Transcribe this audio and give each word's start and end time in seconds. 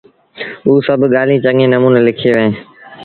اوٚ 0.65 0.83
سڀ 0.87 0.99
ڳآليٚنٚ 1.13 1.43
چڱي 1.43 1.65
نموٚني 1.73 2.01
لکيݩ 2.05 2.33
وهينٚ 2.35 2.57